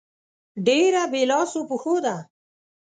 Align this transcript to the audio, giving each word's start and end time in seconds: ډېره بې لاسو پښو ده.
ډېره 0.65 1.03
بې 1.11 1.21
لاسو 1.31 1.59
پښو 1.69 1.95
ده. 2.05 2.15